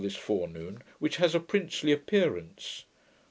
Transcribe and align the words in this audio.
]this 0.01 0.15
forenoon, 0.15 0.81
which 0.97 1.17
has 1.17 1.35
a 1.35 1.39
princely 1.39 1.91
appearance. 1.91 2.85